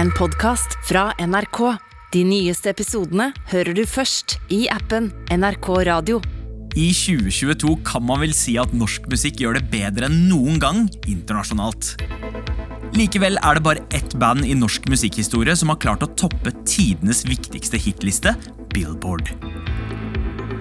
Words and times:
en 0.00 0.10
podkast 0.16 0.78
fra 0.88 1.10
NRK. 1.20 1.58
De 2.14 2.20
nyeste 2.24 2.70
episodene 2.72 3.26
hører 3.50 3.76
du 3.76 3.82
først 3.84 4.38
i 4.48 4.62
appen 4.72 5.10
NRK 5.28 5.68
Radio. 5.90 6.22
I 6.72 6.86
2022 6.96 7.74
kan 7.84 8.06
man 8.08 8.22
vel 8.22 8.32
si 8.32 8.54
at 8.62 8.72
norsk 8.72 9.10
musikk 9.12 9.42
gjør 9.42 9.58
det 9.58 9.66
bedre 9.68 10.08
enn 10.08 10.22
noen 10.30 10.56
gang 10.62 10.80
internasjonalt. 11.10 11.98
Likevel 12.96 13.36
er 13.44 13.58
det 13.58 13.66
bare 13.66 13.84
ett 13.92 14.16
band 14.22 14.48
i 14.48 14.56
norsk 14.56 14.88
musikkhistorie 14.88 15.52
som 15.58 15.74
har 15.74 15.82
klart 15.84 16.06
å 16.06 16.12
toppe 16.16 16.54
tidenes 16.64 17.26
viktigste 17.28 17.76
hitliste, 17.76 18.32
Billboard. 18.72 19.34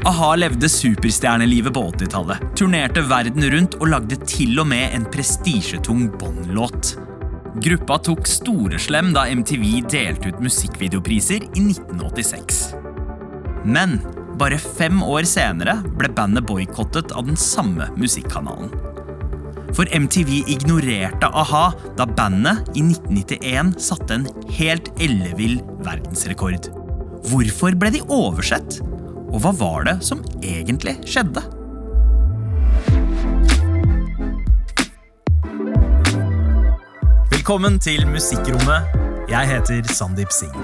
A-ha 0.10 0.34
levde 0.36 0.68
superstjernelivet 0.72 1.76
på 1.76 1.86
80-tallet, 1.94 2.44
turnerte 2.60 3.08
verden 3.08 3.48
rundt 3.56 3.80
og 3.80 3.94
lagde 3.96 4.20
til 4.28 4.60
og 4.60 4.68
med 4.74 4.98
en 4.98 5.08
prestisjetung 5.14 6.10
Bond-låt. 6.20 6.98
Gruppa 7.56 7.98
tok 7.98 8.28
storeslem 8.30 9.10
da 9.16 9.24
MTV 9.34 9.82
delte 9.90 10.30
ut 10.30 10.42
musikkvideopriser 10.44 11.48
i 11.58 11.64
1986. 11.64 12.60
Men 13.66 13.98
bare 14.40 14.60
fem 14.62 15.02
år 15.04 15.26
senere 15.28 15.80
ble 15.98 16.12
bandet 16.14 16.46
boikottet 16.48 17.12
av 17.18 17.26
den 17.26 17.40
samme 17.40 17.90
musikkanalen. 17.98 18.70
For 19.74 19.90
MTV 19.90 20.44
ignorerte 20.54 21.30
a-ha 21.42 21.66
da 21.98 22.06
bandet 22.06 22.70
i 22.78 22.86
1991 22.86 23.76
satte 23.82 24.20
en 24.20 24.30
helt 24.60 24.94
ellevill 25.02 25.60
verdensrekord. 25.86 26.70
Hvorfor 27.30 27.78
ble 27.82 27.96
de 27.98 28.06
oversett? 28.14 28.80
Og 29.30 29.42
hva 29.42 29.54
var 29.58 29.90
det 29.90 30.00
som 30.06 30.22
egentlig 30.42 31.00
skjedde? 31.10 31.44
Velkommen 37.50 37.80
til 37.80 38.08
Musikkrommet. 38.08 38.82
Jeg 39.30 39.48
heter 39.48 39.94
Sandeep 39.94 40.28
Singh. 40.32 40.58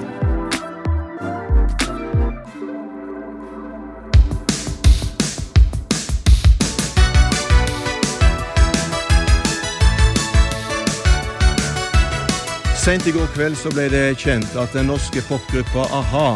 Sent 12.77 13.07
i 13.07 13.11
går 13.11 13.25
kveld 13.33 13.57
så 13.57 13.71
ble 13.73 13.87
det 13.89 14.19
kjent 14.21 14.53
at 14.53 14.77
den 14.77 14.85
norske 14.93 15.23
popgruppa 15.25 15.87
a-ha 15.89 16.27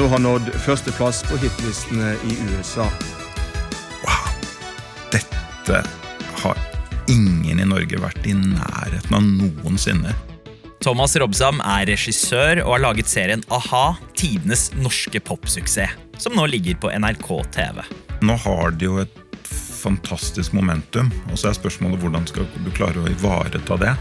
nå 0.00 0.08
har 0.08 0.24
nådd 0.24 0.48
førsteplass 0.64 1.20
på 1.28 1.36
hitlistene 1.44 2.14
i 2.24 2.38
USA. 2.48 2.88
Wow. 4.06 4.32
Dette 5.12 5.84
har 6.40 6.64
ingen 7.12 7.60
i 7.60 7.68
Norge 7.68 8.00
vært 8.00 8.26
i 8.26 8.34
nærheten 8.36 9.16
av 9.16 9.26
noensinne. 9.26 10.14
Thomas 10.84 11.16
Robsam 11.18 11.62
er 11.64 11.86
regissør 11.88 12.60
og 12.62 12.76
har 12.76 12.82
laget 12.84 13.10
serien 13.10 13.44
a-ha, 13.50 13.96
tidenes 14.18 14.68
norske 14.76 15.22
popsuksess, 15.24 15.96
som 16.20 16.36
nå 16.36 16.44
ligger 16.52 16.76
på 16.80 16.92
NRK 16.92 17.30
TV. 17.56 17.80
Nå 18.24 18.36
har 18.44 18.76
de 18.76 18.90
jo 18.90 19.00
et 19.02 19.22
fantastisk 19.86 20.54
momentum, 20.56 21.10
og 21.30 21.38
så 21.38 21.50
er 21.50 21.58
spørsmålet 21.58 22.02
hvordan 22.02 22.28
skal 22.28 22.46
du 22.62 22.70
klare 22.76 23.02
å 23.02 23.10
ivareta 23.10 23.78
det. 23.80 23.96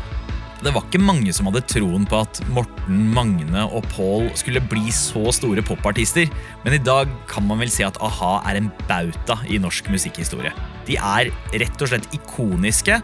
Det 0.66 0.72
var 0.74 0.86
ikke 0.88 1.02
mange 1.04 1.34
som 1.36 1.50
hadde 1.50 1.66
troen 1.70 2.08
på 2.10 2.22
at 2.24 2.40
Morten, 2.56 3.02
Magne 3.14 3.66
og 3.66 3.86
Paul 3.92 4.30
skulle 4.40 4.64
bli 4.66 4.88
så 4.96 5.28
store 5.36 5.62
popartister, 5.66 6.32
men 6.64 6.78
i 6.78 6.82
dag 6.82 7.12
kan 7.30 7.46
man 7.46 7.62
vel 7.62 7.72
si 7.74 7.86
at 7.86 8.00
a-ha 8.02 8.40
er 8.50 8.62
en 8.62 8.72
bauta 8.88 9.38
i 9.52 9.60
norsk 9.62 9.92
musikkhistorie. 9.94 10.56
De 10.88 10.98
er 10.98 11.32
rett 11.62 11.82
og 11.82 11.92
slett 11.92 12.12
ikoniske, 12.16 13.00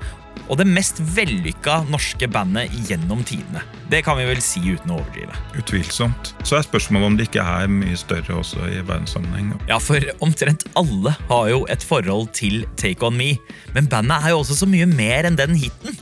og 0.52 0.58
det 0.60 0.68
mest 0.68 1.00
vellykka 1.16 1.82
norske 1.92 2.28
bandet 2.32 2.74
gjennom 2.90 3.22
tidene. 3.28 3.64
Det 3.92 4.02
kan 4.06 4.18
vi 4.20 4.28
vel 4.28 4.42
si 4.44 4.62
uten 4.64 4.94
å 4.94 5.00
overdrive. 5.00 5.36
Utvilsomt. 5.60 6.34
Så 6.48 6.58
er 6.58 6.68
spørsmålet 6.68 7.08
om 7.08 7.18
det 7.20 7.28
ikke 7.30 7.46
er 7.46 7.72
mye 7.72 7.98
større 8.00 8.38
også 8.40 8.64
i 8.68 8.80
verdenssammenheng. 8.80 9.54
Ja, 9.70 9.80
for 9.84 10.04
omtrent 10.24 10.66
alle 10.80 11.16
har 11.30 11.50
jo 11.52 11.66
et 11.72 11.84
forhold 11.86 12.32
til 12.38 12.66
Take 12.80 13.06
On 13.08 13.16
Me, 13.16 13.34
men 13.76 13.90
bandet 13.92 14.20
er 14.20 14.36
jo 14.36 14.42
også 14.44 14.64
så 14.64 14.70
mye 14.70 14.90
mer 14.90 15.30
enn 15.30 15.40
den 15.40 15.56
hiten. 15.60 16.00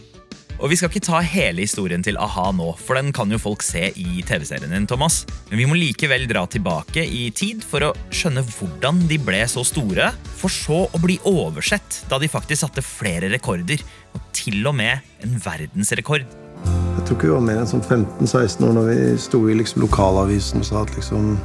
Og 0.60 0.68
Vi 0.68 0.76
skal 0.76 0.90
ikke 0.92 1.06
ta 1.08 1.20
hele 1.24 1.64
historien 1.64 2.02
til 2.04 2.18
a-ha 2.20 2.50
nå, 2.52 2.74
for 2.84 3.00
den 3.00 3.14
kan 3.16 3.32
jo 3.32 3.38
folk 3.40 3.62
se 3.64 3.86
i 3.96 4.20
TV-serien 4.28 4.74
din. 4.74 4.88
Thomas. 4.90 5.22
Men 5.48 5.62
vi 5.62 5.68
må 5.70 5.78
likevel 5.80 6.26
dra 6.28 6.42
tilbake 6.52 7.06
i 7.06 7.30
tid 7.32 7.64
for 7.64 7.86
å 7.88 7.92
skjønne 8.12 8.44
hvordan 8.44 9.06
de 9.08 9.16
ble 9.24 9.40
så 9.48 9.64
store, 9.64 10.10
for 10.36 10.52
så 10.52 10.82
å 10.84 11.00
bli 11.00 11.16
oversett 11.30 12.02
da 12.12 12.20
de 12.20 12.28
faktisk 12.32 12.66
satte 12.66 12.84
flere 12.84 13.30
rekorder, 13.32 13.80
og 14.12 14.26
til 14.36 14.60
og 14.68 14.76
med 14.76 15.24
en 15.24 15.38
verdensrekord. 15.40 16.26
Jeg 16.68 17.06
tror 17.08 17.16
ikke 17.16 17.30
vi 17.30 17.36
var 17.38 17.46
mer 17.46 17.62
enn 17.62 17.70
sånn 17.70 17.86
15-16 17.86 18.66
år 18.68 18.74
når 18.76 18.90
vi 18.90 18.98
sto 19.24 19.40
i 19.48 19.56
liksom 19.56 19.86
lokalavisen 19.86 20.60
og 20.60 20.68
sa 20.68 20.82
at 20.84 20.92
liksom 20.98 21.38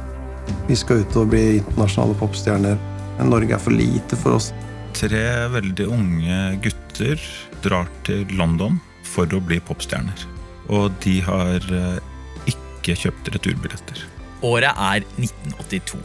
vi 0.67 0.75
skal 0.75 1.05
ut 1.05 1.15
og 1.21 1.29
bli 1.31 1.61
internasjonale 1.61 2.17
popstjerner. 2.19 2.75
Men 3.15 3.31
Norge 3.31 3.55
er 3.55 3.63
for 3.63 3.71
lite 3.71 4.19
for 4.19 4.35
oss. 4.35 4.51
Tre 4.97 5.23
veldig 5.55 5.87
unge 5.87 6.41
gutter 6.67 7.23
drar 7.63 7.87
til 8.03 8.27
London 8.35 8.75
for 9.15 9.31
å 9.31 9.43
bli 9.43 9.61
popstjerner. 9.63 10.27
Og 10.73 10.91
de 11.05 11.19
har 11.25 11.71
eh, 11.71 12.51
ikke 12.51 12.97
kjøpt 13.05 13.31
returbilletter. 13.35 14.03
Året 14.45 14.75
er 14.75 15.05
1982. 15.17 16.03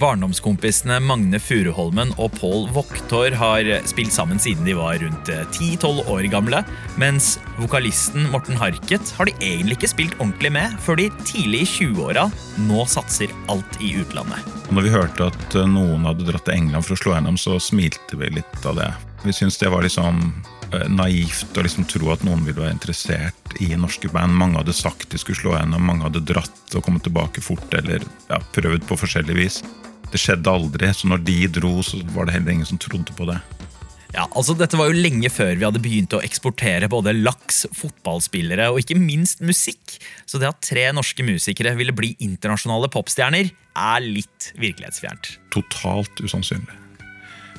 Barndomskompisene 0.00 0.96
Magne 1.04 1.38
Furuholmen 1.42 2.14
og 2.16 2.32
Pål 2.38 2.64
Voktor 2.72 3.34
har 3.36 3.68
spilt 3.88 4.14
sammen 4.14 4.40
siden 4.40 4.64
de 4.66 4.74
var 4.78 4.96
rundt 5.02 5.28
10-12 5.28 6.08
år 6.10 6.28
gamle, 6.32 6.62
mens 7.00 7.34
vokalisten 7.58 8.24
Morten 8.32 8.56
Harket 8.58 9.12
har 9.18 9.28
de 9.28 9.36
egentlig 9.38 9.76
ikke 9.78 9.92
spilt 9.92 10.16
ordentlig 10.18 10.54
med 10.56 10.78
før 10.82 10.98
de 11.02 11.10
tidlig 11.28 11.66
i 11.66 11.70
20-åra 11.74 12.26
nå 12.68 12.86
satser 12.88 13.32
alt 13.52 13.78
i 13.84 13.92
utlandet. 14.00 14.48
Når 14.72 14.88
vi 14.88 14.94
hørte 14.94 15.28
at 15.28 15.58
eh, 15.60 15.68
noen 15.68 16.08
hadde 16.08 16.26
dratt 16.28 16.46
til 16.48 16.56
England 16.56 16.88
for 16.88 16.96
å 16.96 17.02
slå 17.02 17.16
gjennom, 17.18 17.38
så 17.40 17.60
smilte 17.60 18.18
vi 18.18 18.32
litt 18.40 18.66
av 18.68 18.80
det. 18.80 18.88
Vi 19.26 19.36
syntes 19.36 19.60
det 19.60 19.70
var 19.70 19.84
liksom 19.84 20.24
naivt 20.88 21.56
å 21.58 21.64
liksom 21.64 21.86
tro 21.90 22.10
at 22.12 22.24
noen 22.26 22.44
ville 22.46 22.60
være 22.62 22.74
interessert 22.76 23.56
i 23.62 23.72
norske 23.76 24.10
band. 24.12 24.34
Mange 24.38 24.60
hadde 24.60 24.74
sagt 24.76 25.10
de 25.12 25.20
skulle 25.20 25.40
slå 25.40 25.56
gjennom, 25.56 25.84
mange 25.88 26.06
hadde 26.08 26.24
dratt 26.32 26.76
og 26.76 26.84
kommet 26.86 27.04
tilbake 27.06 27.44
fort 27.44 27.74
eller 27.78 28.04
ja, 28.30 28.40
prøvd 28.56 28.86
på 28.88 28.98
forskjellig 29.04 29.38
vis. 29.38 29.62
Det 30.12 30.20
skjedde 30.20 30.52
aldri, 30.52 30.90
så 30.92 31.08
når 31.08 31.24
de 31.24 31.38
dro, 31.60 31.78
så 31.84 32.00
var 32.12 32.28
det 32.28 32.36
heller 32.36 32.56
ingen 32.56 32.68
som 32.68 32.80
trodde 32.80 33.14
på 33.16 33.28
det. 33.30 33.38
Ja, 34.12 34.26
altså 34.36 34.52
Dette 34.56 34.76
var 34.76 34.90
jo 34.90 34.98
lenge 35.00 35.30
før 35.32 35.54
vi 35.56 35.64
hadde 35.64 35.80
begynt 35.80 36.12
å 36.12 36.20
eksportere 36.24 36.90
både 36.92 37.14
laks, 37.16 37.62
fotballspillere 37.72 38.68
og 38.68 38.82
ikke 38.82 38.98
minst 39.00 39.40
musikk. 39.40 39.96
Så 40.28 40.40
det 40.40 40.50
at 40.50 40.60
tre 40.68 40.84
norske 40.92 41.24
musikere 41.24 41.72
ville 41.78 41.96
bli 41.96 42.12
internasjonale 42.20 42.92
popstjerner, 42.92 43.48
er 43.72 44.04
litt 44.04 44.50
virkelighetsfjernt. 44.60 45.38
Totalt 45.54 46.20
usannsynlig. 46.20 46.76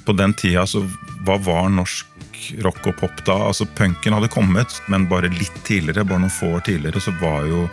På 0.05 0.13
den 0.13 0.35
tida, 0.37 0.67
så 0.69 0.83
hva 1.25 1.39
var 1.41 1.71
norsk 1.73 2.12
rock 2.65 2.87
og 2.89 2.97
pop 2.99 3.23
da? 3.27 3.35
Altså 3.49 3.67
Punken 3.77 4.15
hadde 4.15 4.31
kommet, 4.31 4.77
men 4.91 5.07
bare 5.11 5.31
litt 5.33 5.55
tidligere, 5.67 6.05
bare 6.07 6.23
noen 6.25 6.33
få 6.33 6.55
år 6.57 6.65
tidligere, 6.67 7.01
så 7.03 7.13
var 7.21 7.47
jo 7.49 7.67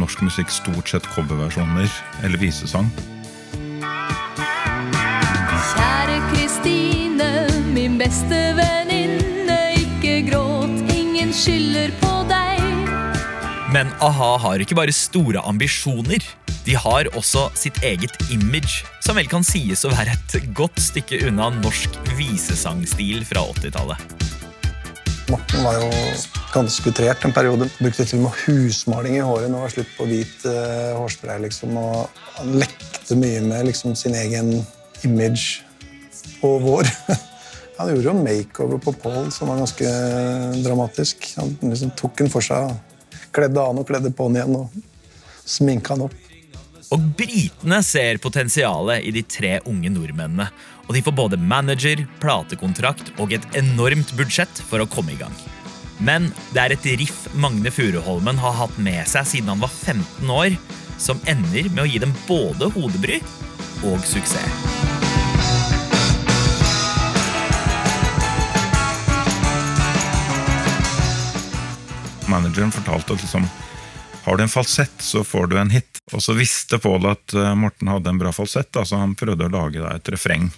norsk 0.00 0.24
musikk 0.26 0.50
stort 0.50 0.90
sett 0.90 1.06
coverversjoner 1.14 1.90
eller 2.26 2.40
visesang. 2.40 2.88
Kjære 5.74 6.18
Kristine, 6.32 7.30
min 7.74 7.98
beste 8.00 8.40
venninne, 8.58 9.58
ikke 9.82 10.20
gråt, 10.30 10.78
ingen 10.94 11.34
skylder 11.34 11.94
på 12.02 12.14
deg. 12.30 12.62
Men 13.74 13.90
a-ha 14.04 14.34
har 14.44 14.62
ikke 14.62 14.78
bare 14.78 14.94
store 14.94 15.42
ambisjoner. 15.46 16.22
De 16.64 16.72
har 16.80 17.08
også 17.12 17.50
sitt 17.58 17.76
eget 17.84 18.14
image, 18.32 18.86
som 19.04 19.18
vel 19.18 19.26
kan 19.28 19.44
sies 19.44 19.82
å 19.84 19.90
være 19.92 20.14
et 20.16 20.46
godt 20.56 20.78
stykke 20.80 21.18
unna 21.28 21.50
norsk 21.58 21.98
visesangstil 22.16 23.20
fra 23.28 23.42
80-tallet. 23.52 24.14
Morten 25.28 25.60
var 25.64 25.76
jo 25.76 25.90
ganske 26.54 26.88
utrert 26.88 27.26
en 27.28 27.34
periode. 27.36 27.68
Brukte 27.76 28.06
til 28.08 28.22
og 28.22 28.30
med 28.30 28.40
husmaling 28.46 29.18
i 29.18 29.24
håret 29.24 29.52
når 29.52 29.58
det 29.58 29.66
var 29.66 29.74
slutt 29.74 29.92
på 29.98 30.08
hvit 30.08 30.48
uh, 30.48 30.96
hårspray. 31.02 31.44
Liksom. 31.44 31.76
Og 31.80 32.24
han 32.38 32.56
lekte 32.64 33.20
mye 33.20 33.44
med 33.44 33.68
liksom, 33.68 33.92
sin 33.96 34.16
egen 34.16 34.56
image 35.04 35.60
på 36.40 36.56
vår. 36.64 36.88
han 37.78 37.92
gjorde 37.92 38.08
jo 38.08 38.18
makeover 38.22 38.84
på 38.88 38.96
Paul 39.04 39.28
som 39.36 39.52
var 39.52 39.60
ganske 39.60 39.94
dramatisk. 40.64 41.28
Han 41.36 41.56
liksom 41.60 41.92
tok 42.00 42.20
den 42.24 42.32
for 42.32 42.44
seg. 42.44 42.72
Kledde 43.36 43.68
han 43.68 43.84
og 43.84 43.88
kledde 43.88 44.16
på 44.16 44.30
han 44.30 44.40
igjen 44.40 44.60
og 44.64 44.84
sminka 45.44 45.92
han 45.92 46.08
opp. 46.08 46.20
Og 46.94 47.02
britene 47.18 47.80
ser 47.82 48.20
potensialet 48.22 49.02
i 49.02 49.10
de 49.14 49.24
tre 49.26 49.56
unge 49.66 49.90
nordmennene. 49.90 50.46
Og 50.86 50.94
de 50.94 51.00
får 51.02 51.16
både 51.18 51.40
manager, 51.40 52.04
platekontrakt 52.22 53.10
og 53.18 53.34
et 53.34 53.46
enormt 53.58 54.12
budsjett 54.14 54.62
for 54.68 54.78
å 54.78 54.86
komme 54.86 55.16
i 55.16 55.18
gang. 55.18 55.34
Men 55.98 56.28
det 56.52 56.62
er 56.62 56.74
et 56.74 56.86
riff 57.00 57.24
Magne 57.34 57.72
Furuholmen 57.74 58.38
har 58.38 58.54
hatt 58.60 58.78
med 58.78 59.02
seg 59.10 59.26
siden 59.26 59.50
han 59.50 59.64
var 59.64 59.74
15 59.74 60.30
år, 60.30 60.54
som 61.02 61.18
ender 61.30 61.66
med 61.72 61.82
å 61.82 61.88
gi 61.88 61.98
dem 62.04 62.14
både 62.28 62.70
hodebry 62.76 63.18
og 63.82 63.98
suksess. 64.06 64.62
Manageren 72.30 72.70
fortalte 72.72 73.14
at 73.14 73.22
liksom 73.26 73.50
Har 74.24 74.36
du 74.36 74.42
en 74.42 74.48
falsett, 74.52 74.94
så 74.98 75.24
får 75.24 75.46
du 75.52 75.58
en 75.60 75.70
hit. 75.70 76.00
Og 76.12 76.22
så 76.22 76.32
visste 76.36 76.78
Pål 76.80 77.10
at 77.12 77.34
eh, 77.36 77.54
Morten 77.56 77.90
hadde 77.92 78.12
en 78.12 78.20
bra 78.20 78.32
falsett, 78.32 78.72
så 78.72 78.84
så 78.88 79.00
han 79.02 79.16
prøvde 79.18 79.48
å 79.48 79.52
lage 79.52 79.82
da, 79.82 79.94
et 79.96 80.08
refreng. 80.12 80.48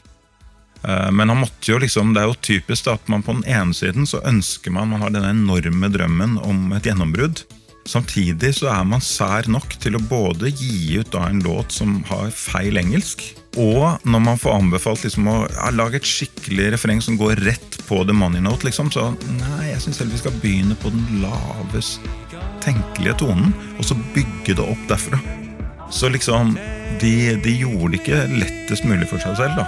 Eh, 0.82 1.10
Men 1.10 1.32
han 1.32 1.42
måtte 1.42 1.72
jo 1.72 1.80
liksom, 1.82 2.14
det 2.14 2.22
er 2.22 2.30
jo 2.30 2.40
typisk 2.48 2.90
at 2.92 3.10
man 3.10 3.26
på 3.26 3.34
den 3.38 3.46
ene 3.50 3.74
siden 3.74 4.06
så 4.06 4.22
ønsker 4.26 4.74
man 4.74 4.92
man 4.94 5.02
har 5.02 5.14
denne 5.14 5.34
enorme 5.34 5.90
drømmen 5.90 6.38
om 6.46 6.72
et 6.76 6.86
gjennombrudd. 6.86 7.42
Samtidig 7.86 8.50
så 8.58 8.70
er 8.74 8.86
man 8.86 9.02
sær 9.04 9.46
nok 9.50 9.76
til 9.82 9.94
å 9.94 10.02
både 10.02 10.50
gi 10.50 10.98
ut 10.98 11.12
da 11.14 11.28
en 11.28 11.42
låt 11.44 11.74
som 11.74 12.00
har 12.08 12.32
feil 12.34 12.78
engelsk, 12.80 13.22
og 13.56 14.02
når 14.04 14.20
man 14.20 14.40
får 14.40 14.56
anbefalt 14.58 15.06
liksom 15.06 15.28
å 15.30 15.36
ja, 15.46 15.70
lage 15.72 16.00
et 16.00 16.08
skikkelig 16.08 16.72
refreng 16.74 16.98
som 17.00 17.16
går 17.16 17.38
rett 17.46 17.78
på 17.86 18.02
the 18.04 18.12
money 18.12 18.42
note, 18.42 18.66
liksom, 18.66 18.90
så 18.92 19.12
nei, 19.38 19.70
jeg 19.70 19.84
syns 19.84 20.02
heller 20.02 20.18
vi 20.18 20.22
skal 20.24 20.34
begynne 20.42 20.76
på 20.82 20.90
den 20.92 21.22
lavest 21.22 22.02
tenkelige 22.66 23.14
tonen, 23.22 23.54
og 23.78 23.84
så 23.86 23.96
bygge 24.14 24.56
det 24.58 24.64
opp 24.64 24.82
derfra. 24.90 25.18
Så 25.90 26.10
liksom, 26.10 26.56
de, 27.00 27.36
de 27.42 27.52
gjorde 27.62 27.92
det 27.94 28.00
ikke 28.02 28.24
lettest 28.42 28.84
mulig 28.88 29.06
for 29.10 29.22
seg 29.22 29.36
selv, 29.38 29.54
da. 29.60 29.66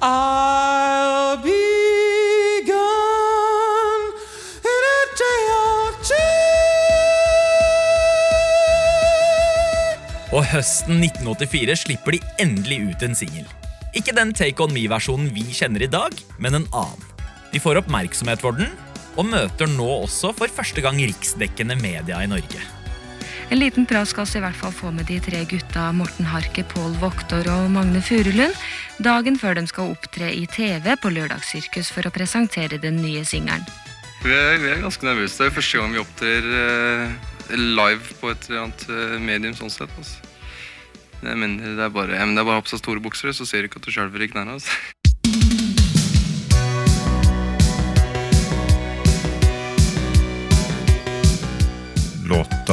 I'll 0.00 1.36
be 1.42 2.62
gone 2.68 4.04
in 4.62 4.82
a 4.88 5.00
day 5.18 5.44
or 5.56 5.92
two. 6.06 6.16
Og 10.32 10.44
høsten 10.52 11.02
1984 11.02 11.76
slipper 11.84 12.16
de 12.16 12.20
endelig 12.40 12.80
ut 12.92 13.02
en 13.04 13.16
singel. 13.18 13.48
Ikke 13.96 14.14
den 14.14 14.30
Take 14.36 14.62
On 14.62 14.72
Me-versjonen 14.72 15.32
vi 15.34 15.44
kjenner 15.50 15.82
i 15.82 15.90
dag, 15.90 16.12
men 16.38 16.54
en 16.60 16.68
annen. 16.76 17.04
De 17.48 17.58
får 17.60 17.80
oppmerksomhet 17.80 18.40
for 18.44 18.52
den, 18.54 18.68
og 19.18 19.26
møter 19.26 19.70
nå 19.70 19.88
også 20.04 20.32
for 20.38 20.50
første 20.52 20.82
gang 20.84 21.00
riksdekkende 21.02 21.76
media 21.82 22.22
i 22.22 22.30
Norge. 22.30 22.62
En 23.48 23.56
liten 23.62 23.86
prat 23.88 24.08
skal 24.10 24.26
vi 24.28 24.36
i 24.38 24.44
hvert 24.44 24.58
fall 24.60 24.74
få 24.76 24.90
med 24.92 25.08
de 25.08 25.16
tre 25.24 25.40
gutta 25.48 25.86
Morten 25.96 26.26
Harket, 26.28 26.68
Pål 26.68 26.98
Voktor 27.00 27.48
og 27.48 27.70
Magne 27.72 28.02
Furulund 28.04 28.56
dagen 29.00 29.38
før 29.40 29.56
de 29.56 29.64
skal 29.70 29.94
opptre 29.94 30.28
i 30.34 30.44
TV 30.52 30.92
på 31.00 31.12
Lørdagssirkus 31.14 31.88
for 31.94 32.04
å 32.04 32.12
presentere 32.12 32.80
den 32.82 33.00
nye 33.00 33.24
singelen. 33.24 33.64
Vi 34.20 34.34
er, 34.34 34.58
vi 34.60 34.68
er 34.72 34.82
ganske 34.82 35.06
nervøse. 35.06 35.38
Det 35.38 35.48
er 35.48 35.54
første 35.54 35.80
gang 35.80 35.94
vi 35.94 36.02
opptrer 36.02 36.48
eh, 36.60 37.56
live 37.56 38.18
på 38.20 38.32
et 38.32 38.48
eller 38.48 38.66
annet 38.66 38.86
eh, 38.90 39.16
medium. 39.22 39.54
sånn 39.56 39.72
sett. 39.72 39.94
Altså. 39.96 40.18
Jeg 41.22 41.38
mener, 41.38 41.74
det 41.78 41.86
er 41.86 41.94
bare, 41.94 42.18
ja, 42.18 42.26
det 42.26 42.42
er 42.42 42.46
bare 42.46 42.58
å 42.58 42.60
ha 42.60 42.66
på 42.66 42.74
seg 42.74 42.82
store 42.82 43.02
bukser, 43.02 43.32
så 43.32 43.46
ser 43.48 43.62
du 43.62 43.70
ikke 43.70 43.80
at 43.80 43.88
du 43.88 43.94
skjelver 43.94 44.26
i 44.26 44.28
knærne. 44.34 44.58
Altså. 44.58 44.74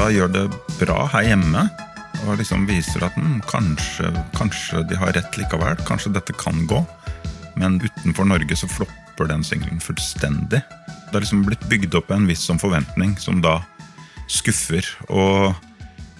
Låta 0.06 0.14
gjør 0.14 0.34
det 0.34 0.42
bra 0.78 1.08
her 1.10 1.24
hjemme, 1.26 1.64
og 2.28 2.36
liksom 2.38 2.68
viser 2.70 3.02
at 3.08 3.16
mm, 3.18 3.40
kanskje, 3.50 4.12
kanskje 4.38 4.84
de 4.86 5.00
har 5.02 5.16
rett 5.18 5.38
likevel. 5.40 5.80
Kanskje 5.88 6.12
dette 6.14 6.36
kan 6.38 6.60
gå. 6.70 6.84
Men 7.58 7.80
utenfor 7.82 8.28
Norge 8.30 8.54
så 8.54 8.70
flopper 8.70 9.32
den 9.32 9.42
singelen 9.42 9.80
fullstendig. 9.82 10.60
Det 10.62 11.10
har 11.10 11.24
liksom 11.24 11.42
blitt 11.48 11.66
bygd 11.72 11.98
opp 11.98 12.14
en 12.14 12.28
viss 12.30 12.44
sånn 12.46 12.62
forventning 12.62 13.16
som 13.18 13.42
da 13.42 13.56
skuffer. 14.30 14.86
Og 15.10 15.58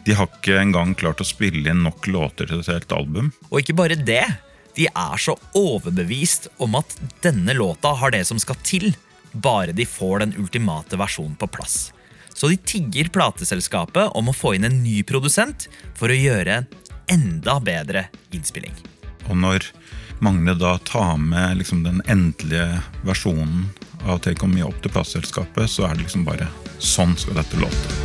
de 0.08 0.18
har 0.18 0.32
ikke 0.34 0.58
engang 0.64 0.96
klart 0.98 1.22
å 1.22 1.28
spille 1.30 1.70
inn 1.70 1.86
nok 1.86 2.10
låter 2.10 2.50
til 2.50 2.64
et 2.64 2.72
helt 2.74 2.96
album. 2.98 3.30
Og 3.52 3.62
ikke 3.62 3.78
bare 3.78 4.00
det, 4.02 4.24
de 4.80 4.90
er 4.90 5.22
så 5.22 5.38
overbevist 5.54 6.50
om 6.58 6.82
at 6.82 6.98
denne 7.22 7.54
låta 7.54 7.94
har 8.02 8.18
det 8.18 8.26
som 8.26 8.42
skal 8.42 8.58
til, 8.66 8.96
bare 9.30 9.78
de 9.78 9.86
får 9.86 10.26
den 10.26 10.36
ultimate 10.42 10.98
versjonen 10.98 11.38
på 11.38 11.54
plass. 11.54 11.84
Så 12.36 12.48
de 12.52 12.58
tigger 12.58 13.08
plateselskapet 13.16 14.12
om 14.12 14.28
å 14.28 14.36
få 14.36 14.58
inn 14.58 14.68
en 14.68 14.82
ny 14.84 15.00
produsent 15.08 15.70
for 15.96 16.12
å 16.12 16.18
gjøre 16.18 16.58
en 16.60 16.66
enda 17.08 17.62
bedre 17.64 18.10
innspilling. 18.36 18.76
Og 19.30 19.40
når 19.40 19.70
Magne 20.24 20.56
da 20.60 20.74
tar 20.84 21.16
med 21.20 21.62
liksom 21.62 21.84
den 21.86 22.02
endelige 22.12 22.82
versjonen 23.08 23.70
av 24.04 24.20
Take 24.24 24.44
On 24.44 24.52
Me 24.52 24.64
opp 24.68 24.82
til 24.84 24.92
plateselskapet, 24.92 25.72
så 25.72 25.88
er 25.88 25.96
det 25.96 26.06
liksom 26.06 26.28
bare 26.28 26.50
sånn 26.80 27.16
skal 27.20 27.40
dette 27.40 27.60
låte. 27.60 27.96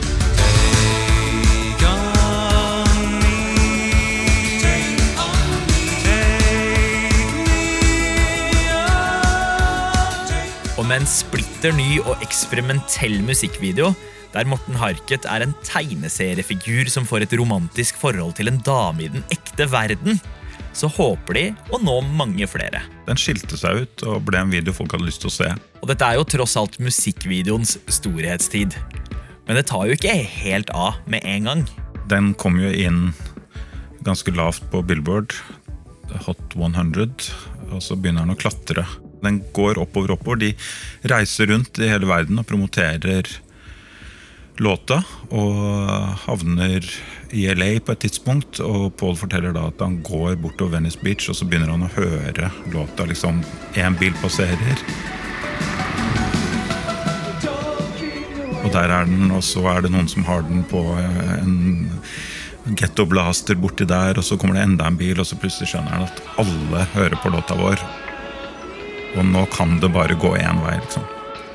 Og 10.78 10.86
med 10.86 11.02
en 11.02 11.10
splitter 11.10 11.74
ny 11.76 11.98
og 12.06 12.22
eksperimentell 12.24 13.18
musikkvideo 13.26 13.90
der 14.34 14.46
Morten 14.46 14.76
Harket 14.78 15.26
er 15.26 15.42
en 15.42 15.54
tegneseriefigur 15.66 16.90
som 16.92 17.06
får 17.08 17.26
et 17.26 17.34
romantisk 17.38 17.98
forhold 17.98 18.36
til 18.38 18.50
en 18.50 18.60
dame 18.66 19.06
i 19.06 19.10
den 19.10 19.24
ekte 19.34 19.66
verden, 19.72 20.20
så 20.76 20.86
håper 20.92 21.34
de 21.34 21.44
å 21.74 21.80
nå 21.82 21.96
mange 22.14 22.46
flere. 22.46 22.84
Den 23.08 23.18
skilte 23.18 23.58
seg 23.58 23.82
ut 23.82 24.04
og 24.06 24.22
ble 24.28 24.38
en 24.38 24.52
video 24.52 24.74
folk 24.76 24.94
hadde 24.94 25.08
lyst 25.08 25.24
til 25.24 25.32
å 25.32 25.34
se. 25.34 25.50
Og 25.82 25.90
dette 25.90 26.06
er 26.06 26.20
jo 26.20 26.28
tross 26.36 26.54
alt 26.60 26.78
musikkvideoens 26.82 27.76
storhetstid. 27.90 28.78
Men 29.48 29.58
det 29.58 29.66
tar 29.66 29.88
jo 29.88 29.96
ikke 29.98 30.14
helt 30.14 30.70
av 30.76 31.00
med 31.10 31.26
en 31.26 31.50
gang. 31.50 31.66
Den 32.10 32.32
kom 32.38 32.60
jo 32.62 32.70
inn 32.70 33.10
ganske 34.06 34.32
lavt 34.34 34.62
på 34.70 34.84
Billboard, 34.86 35.34
Hot 36.26 36.56
100, 36.56 37.06
og 37.70 37.82
så 37.84 37.94
begynner 37.94 38.26
den 38.26 38.34
å 38.34 38.38
klatre. 38.38 38.82
Den 39.22 39.42
går 39.54 39.78
oppover 39.78 40.16
oppover. 40.16 40.40
De 40.40 41.10
reiser 41.10 41.50
rundt 41.52 41.78
i 41.78 41.90
hele 41.90 42.08
verden 42.10 42.40
og 42.40 42.48
promoterer 42.48 43.28
låta, 44.60 45.00
og 45.32 45.60
havner 46.26 46.84
i 47.32 47.46
LA 47.54 47.70
på 47.84 47.94
et 47.94 48.02
tidspunkt. 48.04 48.60
Og 48.64 48.92
Paul 49.00 49.16
forteller 49.18 49.54
da 49.56 49.68
at 49.70 49.80
han 49.82 50.00
går 50.06 50.36
bortover 50.42 50.76
Venice 50.78 51.00
Beach, 51.00 51.30
og 51.30 51.38
så 51.38 51.48
begynner 51.48 51.72
han 51.72 51.86
å 51.86 51.94
høre 51.96 52.50
låta. 52.74 53.08
liksom 53.08 53.42
Én 53.74 53.96
bil 53.98 54.14
passerer. 54.22 54.84
Og 58.60 58.68
der 58.74 58.92
er 58.92 59.08
den, 59.08 59.30
og 59.32 59.42
så 59.44 59.64
er 59.72 59.82
det 59.82 59.92
noen 59.94 60.10
som 60.10 60.26
har 60.28 60.44
den 60.44 60.62
på 60.68 60.82
eh, 61.00 61.38
en 61.40 61.88
Getto 62.76 63.06
Blaster 63.08 63.56
borti 63.56 63.86
der, 63.88 64.18
og 64.20 64.26
så 64.26 64.36
kommer 64.36 64.58
det 64.58 64.66
enda 64.66 64.90
en 64.90 64.98
bil, 65.00 65.16
og 65.18 65.26
så 65.26 65.38
plutselig 65.40 65.72
skjønner 65.72 65.96
han 65.96 66.04
at 66.06 66.20
alle 66.42 66.84
hører 66.92 67.16
på 67.22 67.32
låta 67.32 67.56
vår. 67.56 67.80
Og 69.16 69.24
nå 69.26 69.46
kan 69.56 69.80
det 69.82 69.90
bare 69.94 70.18
gå 70.20 70.36
én 70.38 70.60
vei, 70.62 70.76
liksom. 70.84 71.08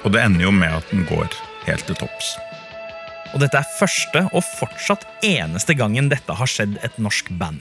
Og 0.04 0.12
det 0.14 0.26
ender 0.26 0.48
jo 0.48 0.52
med 0.54 0.82
at 0.82 0.92
den 0.92 1.06
går 1.10 1.30
helt 1.70 1.86
til 1.88 1.98
topps. 2.02 2.36
Og 3.36 3.42
dette 3.44 3.60
er 3.60 3.74
første 3.78 4.22
og 4.32 4.44
fortsatt 4.56 5.04
eneste 5.28 5.76
gangen 5.76 6.08
dette 6.12 6.36
har 6.40 6.50
skjedd 6.50 6.78
et 6.88 6.96
norsk 7.04 7.34
band. 7.40 7.60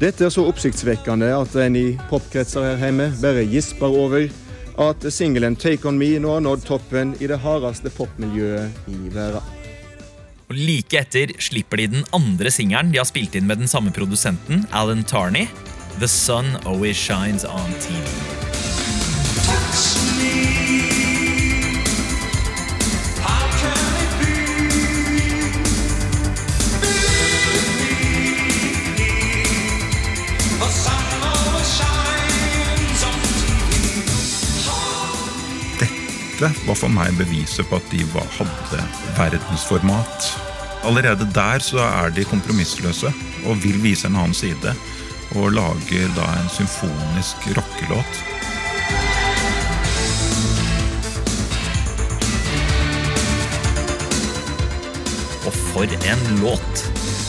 Dette 0.00 0.24
er 0.26 0.32
så 0.32 0.46
oppsiktsvekkende 0.48 1.28
at 1.36 1.56
en 1.62 1.76
i 1.78 1.86
popkretser 2.10 2.64
her 2.72 2.80
hjemme 2.80 3.10
bare 3.20 3.44
gisper 3.46 3.92
over 3.92 4.24
at 4.80 5.04
singelen 5.12 5.54
Take 5.54 5.86
On 5.86 5.98
Me 6.00 6.14
nå 6.18 6.32
har 6.32 6.42
nådd 6.42 6.64
toppen 6.66 7.12
i 7.20 7.28
det 7.30 7.38
hardeste 7.44 7.92
popmiljøet 7.92 8.88
i 8.88 9.12
verden. 9.12 9.44
Og 10.48 10.56
Like 10.58 11.04
etter 11.04 11.32
slipper 11.40 11.80
de 11.80 11.90
den 11.94 12.06
andre 12.16 12.50
singelen 12.52 12.92
de 12.92 13.00
har 13.00 13.08
spilt 13.08 13.36
inn 13.36 13.48
med 13.48 13.62
den 13.62 13.70
samme 13.70 13.92
produsenten, 13.94 14.66
Alan 14.72 15.04
Tarney, 15.04 15.46
The 16.00 16.08
Sun 16.08 16.56
Always 16.64 16.96
Shines 16.96 17.44
On 17.44 17.76
TV. 17.84 18.41
Dette 36.42 36.66
var 36.66 36.74
for 36.74 36.90
meg 36.90 37.12
beviset 37.14 37.68
på 37.70 37.78
at 37.78 37.92
de 37.92 38.00
hadde 38.02 38.78
verdensformat. 39.14 40.24
Allerede 40.82 41.28
der 41.30 41.62
så 41.62 41.78
er 41.84 42.10
de 42.10 42.24
kompromissløse 42.26 43.12
og 43.46 43.60
vil 43.62 43.76
vise 43.84 44.08
en 44.08 44.16
annen 44.18 44.34
side. 44.34 44.72
Og 45.38 45.52
lager 45.54 46.08
da 46.16 46.24
en 46.40 46.50
symfonisk 46.50 47.46
rockelåt. 47.54 48.18
Og 55.46 55.54
for 55.68 55.86
en 55.86 56.26
låt! 56.42 56.84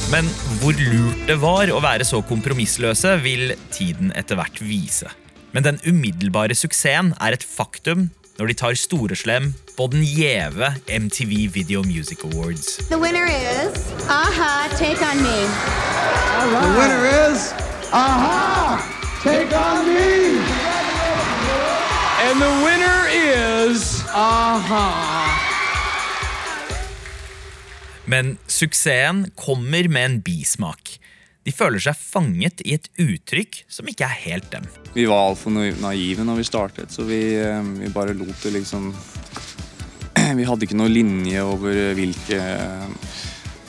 Men 0.09 0.25
hvor 0.63 0.73
lurt 0.89 1.21
det 1.29 1.37
var 1.45 1.69
å 1.69 1.85
være 1.85 2.09
så 2.09 2.23
kompromissløse, 2.25 3.13
vil 3.21 3.53
tiden 3.69 4.09
etter 4.17 4.41
hvert 4.41 4.57
vise. 4.65 5.13
Men 5.53 5.69
den 5.69 5.79
umiddelbare 5.85 6.57
suksessen 6.57 7.13
er 7.21 7.37
et 7.37 7.45
faktum 7.45 8.09
når 8.37 8.47
de 8.47 8.53
tar 8.53 8.73
storeslem 8.73 9.53
på 9.77 9.87
den 9.91 10.03
gjeve 10.05 10.73
MTV 10.99 11.53
Video 11.53 11.83
Music 11.83 12.17
Awards. 12.23 12.77
The 12.89 12.97
winner 12.97 13.25
is 13.25 13.93
Aha, 14.09 14.67
Take 14.77 15.01
On 15.01 15.17
Me. 15.21 15.39
The 16.53 16.69
winner 16.79 17.03
is 17.29 17.53
Aha! 17.93 18.79
Take 19.23 19.53
on 19.53 19.85
me! 19.85 20.41
And 22.25 22.41
the 22.41 22.53
winner 22.65 22.99
is 23.13 24.03
Aha! 24.09 24.89
Men 28.05 28.37
suksessen 28.47 29.31
kommer 29.37 29.87
med 29.87 30.05
en 30.05 30.21
bismak. 30.21 30.97
De 31.43 31.51
føler 31.51 31.81
seg 31.83 31.97
fanget 31.99 32.61
i 32.63 32.77
et 32.77 32.85
uttrykk 33.03 33.63
som 33.71 33.87
ikke 33.91 34.07
er 34.07 34.21
helt 34.29 34.47
dem. 34.53 34.67
Vi 34.93 35.03
var 35.09 35.29
altfor 35.29 35.51
naive 35.53 36.23
når 36.23 36.39
vi 36.39 36.47
startet, 36.47 36.93
så 36.93 37.03
vi, 37.07 37.19
eh, 37.35 37.59
vi 37.81 37.91
bare 37.91 38.15
lot 38.15 38.35
det 38.45 38.53
liksom 38.59 38.93
Vi 40.39 40.45
hadde 40.47 40.67
ikke 40.67 40.77
noe 40.79 40.91
linje 40.91 41.41
over 41.43 41.95
hvilke 41.97 42.39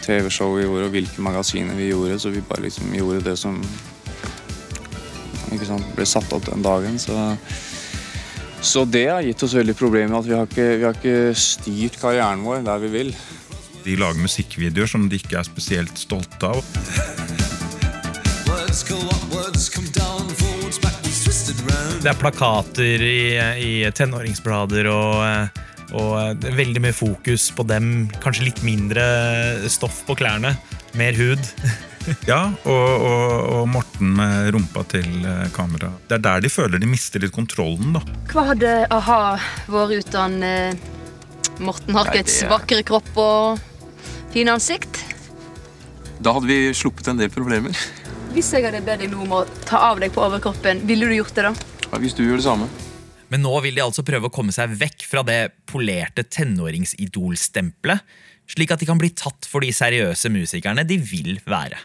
TV-show 0.04 0.54
vi 0.54 0.66
gjorde 0.66 0.88
og 0.88 0.95
hvilke 0.95 1.25
magasiner 1.25 1.76
vi 1.78 1.90
gjorde, 1.90 2.19
så 2.21 2.31
vi 2.31 2.45
bare 2.45 2.66
liksom 2.66 2.95
gjorde 2.95 3.25
det 3.26 3.37
som 3.40 3.59
ikke 5.54 5.69
sant, 5.69 5.90
ble 5.97 6.07
satt 6.09 6.33
opp 6.35 6.47
den 6.50 6.64
dagen. 6.64 6.99
Så, 7.00 7.16
så 8.64 8.85
det 8.87 9.07
har 9.11 9.25
gitt 9.25 9.43
oss 9.47 9.57
veldig 9.57 9.76
problemer. 9.78 10.19
at 10.19 10.28
vi 10.28 10.37
har, 10.37 10.49
ikke, 10.50 10.69
vi 10.78 10.88
har 10.88 10.99
ikke 10.99 11.35
styrt 11.38 12.00
karrieren 12.02 12.45
vår 12.47 12.64
der 12.66 12.83
vi 12.85 12.93
vil. 12.99 13.14
De 13.85 13.99
lager 14.00 14.25
musikkvideoer 14.25 14.88
som 14.88 15.09
de 15.09 15.21
ikke 15.21 15.40
er 15.40 15.49
spesielt 15.49 16.00
stolte 16.00 16.54
av. 16.54 17.24
Det 22.02 22.11
er 22.11 22.16
plakater 22.19 23.02
i, 23.07 23.19
i 23.62 23.71
tenåringsblader 23.95 24.88
og, 24.90 25.61
og 25.95 26.43
veldig 26.59 26.83
mye 26.83 26.97
fokus 26.97 27.47
på 27.54 27.62
dem. 27.71 28.09
Kanskje 28.25 28.49
litt 28.49 28.64
mindre 28.66 29.04
stoff 29.71 30.02
på 30.09 30.16
klærne. 30.19 30.57
Mer 30.99 31.14
hud. 31.14 31.38
ja, 32.33 32.40
og, 32.66 32.75
og, 32.75 33.31
og, 33.54 33.62
Morten 33.71 34.11
med 34.19 34.50
rumpa 34.57 34.83
til 34.90 35.07
eh, 35.23 35.47
kamera. 35.54 35.93
Det 36.11 36.19
er 36.19 36.26
der 36.26 36.45
de 36.45 36.50
føler 36.52 36.83
de 36.83 36.90
mister 36.90 37.23
litt 37.23 37.33
kontrollen. 37.33 37.95
da. 37.95 38.02
Hva 38.35 38.49
hadde 38.50 38.76
a-ha 38.90 39.21
vært 39.71 40.11
uten 40.11 40.40
eh, 40.45 40.75
Morten 41.62 41.95
Harkets 41.95 42.40
Nei, 42.43 42.49
det- 42.49 42.52
vakre 42.59 42.83
kropp 42.90 43.12
og 43.14 43.62
fine 44.35 44.59
ansikt? 44.59 44.99
Da 46.19 46.35
hadde 46.35 46.50
vi 46.50 46.75
sluppet 46.75 47.14
en 47.14 47.23
del 47.23 47.31
problemer. 47.31 47.78
Hvis 48.35 48.49
jeg 48.50 48.64
hadde 48.67 48.81
bedt 48.83 49.05
deg 49.05 49.12
nå 49.12 49.21
om 49.23 49.33
å 49.37 49.43
ta 49.67 49.79
av 49.93 50.00
deg 50.03 50.11
på 50.14 50.23
overkroppen, 50.25 50.81
ville 50.88 51.07
du 51.07 51.14
gjort 51.14 51.37
det 51.37 51.45
da? 51.47 51.53
Ja, 51.93 52.00
hvis 52.03 52.17
du 52.19 52.25
gjør 52.25 52.41
det 52.41 52.47
samme. 52.49 52.67
Men 53.31 53.45
nå 53.47 53.53
vil 53.64 53.76
de 53.79 53.83
altså 53.85 54.03
prøve 54.07 54.29
å 54.29 54.33
komme 54.35 54.53
seg 54.55 54.73
vekk 54.79 55.05
fra 55.07 55.23
det 55.26 55.38
polerte 55.71 56.25
tenåringsidolstempelet, 56.26 58.03
slik 58.50 58.75
at 58.75 58.83
de 58.83 58.88
kan 58.91 58.99
bli 59.00 59.12
tatt 59.17 59.47
for 59.49 59.64
de 59.64 59.71
seriøse 59.75 60.31
musikerne 60.35 60.83
de 60.87 60.99
vil 61.00 61.38
være. 61.49 61.79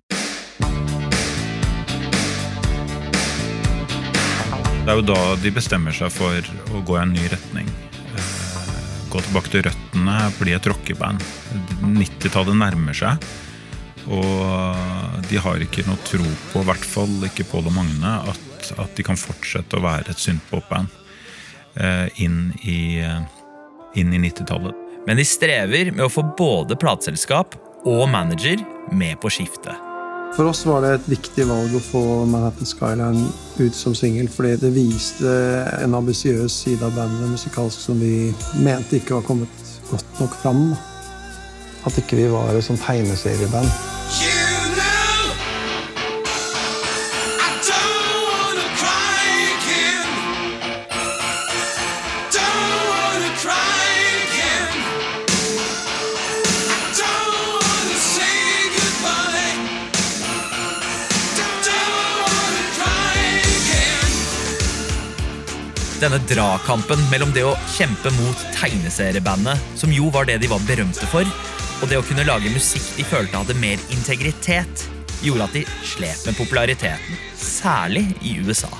Det 4.79 4.95
er 4.95 4.97
jo 4.97 5.05
da 5.05 5.19
de 5.37 5.51
bestemmer 5.53 5.93
seg 5.93 6.09
for 6.15 6.49
å 6.73 6.81
gå 6.87 6.97
i 6.97 7.01
en 7.03 7.13
ny 7.13 7.27
retning. 7.29 7.69
Eh, 8.17 8.31
Gå 9.13 9.21
tilbake 9.25 9.53
til 9.53 9.63
røttene, 9.67 10.17
bli 10.39 10.55
et 10.57 10.65
rockeband. 10.69 11.21
90-tallet 11.85 12.57
nærmer 12.57 12.97
seg. 12.97 13.29
Og 14.09 15.25
de 15.29 15.37
har 15.37 15.61
ikke 15.61 15.85
noe 15.85 15.99
tro 16.07 16.25
på, 16.25 16.61
i 16.61 16.67
hvert 16.67 16.85
fall 16.85 17.27
ikke 17.27 17.45
Pål 17.51 17.69
og 17.69 17.75
Magne, 17.75 18.13
at, 18.31 18.71
at 18.81 18.95
de 18.97 19.05
kan 19.05 19.19
fortsette 19.19 19.77
å 19.77 19.83
være 19.83 20.13
et 20.13 20.23
synthpop-band 20.23 20.89
eh, 21.77 22.07
inn 22.25 22.47
i, 22.65 22.79
inn 23.99 24.15
i 24.15 24.23
90-tallet. 24.25 24.87
Men 25.05 25.19
de 25.19 25.25
strever 25.27 25.93
med 25.93 26.07
å 26.07 26.11
få 26.11 26.25
både 26.37 26.77
plateselskap 26.79 27.55
og 27.87 28.09
manager 28.11 28.65
med 28.91 29.19
på 29.21 29.31
skiftet. 29.31 29.77
For 30.35 30.45
oss 30.45 30.61
var 30.67 30.83
det 30.85 30.91
et 30.93 31.07
viktig 31.09 31.45
valg 31.49 31.73
å 31.73 31.81
få 31.81 32.03
Manhattan 32.29 32.69
Skyline 32.69 33.23
ut 33.57 33.75
som 33.75 33.95
singel, 33.97 34.29
fordi 34.29 34.59
det 34.61 34.73
viste 34.75 35.31
en 35.79 35.97
ambisiøs 35.97 36.59
side 36.65 36.85
av 36.85 36.93
bandet 36.97 37.33
musikalsk 37.33 37.81
som 37.89 37.97
vi 38.01 38.29
mente 38.61 38.99
ikke 38.99 39.17
var 39.17 39.25
kommet 39.31 39.65
godt 39.89 40.21
nok 40.21 40.37
fram. 40.43 40.69
da. 40.75 40.88
At 41.85 41.97
ikke 41.97 42.19
vi 42.19 42.27
var 42.31 42.51
et 42.55 42.65
sånn 42.65 42.79
tegneserieband. 42.81 43.71
Denne 65.99 66.15
dragkampen 66.29 67.01
mellom 67.11 67.33
det 67.35 67.41
å 67.43 67.57
kjempe 67.73 68.07
mot 68.15 68.43
tegneseriebandet, 68.55 69.59
som 69.75 69.91
jo 69.91 70.07
var 70.15 70.29
det 70.29 70.37
de 70.39 70.47
var 70.47 70.63
berømte 70.63 71.03
for, 71.11 71.27
og 71.79 71.87
det 71.87 71.99
å 71.99 72.03
kunne 72.03 72.25
lage 72.27 72.51
musikk 72.51 72.83
de 72.97 73.05
følte 73.07 73.39
hadde 73.39 73.55
mer 73.59 73.79
integritet, 73.93 74.85
gjorde 75.23 75.47
at 75.47 75.55
de 75.55 75.63
slet 75.87 76.25
med 76.27 76.35
populariteten, 76.35 77.19
særlig 77.39 78.05
i 78.25 78.35
USA. 78.43 78.71